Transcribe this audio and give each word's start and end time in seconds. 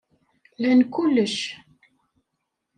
Lan 0.61 0.79
kullec. 0.93 1.35